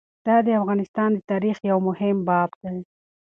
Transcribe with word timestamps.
دا 0.25 0.35
د 0.45 0.47
افغانستان 0.61 1.09
د 1.13 1.19
تاریخ 1.31 1.57
یو 1.69 1.77
مهم 1.87 2.17
باب 2.27 2.49
دی. 2.61 2.77